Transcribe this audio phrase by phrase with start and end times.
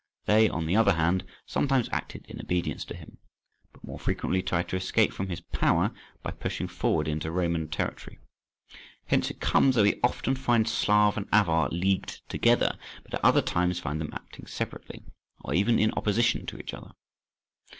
[0.25, 3.19] They, on the other hand, sometimes acted in obedience to him,
[3.71, 5.91] but more frequently tried to escape from his power
[6.23, 8.17] by pushing forward into Roman territory.
[9.05, 13.43] Hence it comes that we often find Slav and Avar leagued together, but at other
[13.43, 15.03] times find them acting separately,
[15.41, 16.93] or even in opposition to each other.